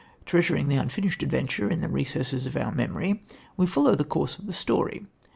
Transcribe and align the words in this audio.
Treasuring 0.25 0.67
the 0.67 0.77
unfinished 0.77 1.21
adventure 1.21 1.69
in 1.69 1.79
the 1.81 1.87
recesses 1.87 2.47
of 2.47 2.57
our 2.57 2.71
memory, 2.71 3.23
we 3.55 3.67
follow 3.67 3.93
the 3.93 4.03
course 4.03 4.39
of 4.39 4.47
the 4.47 4.51
story. 4.51 5.03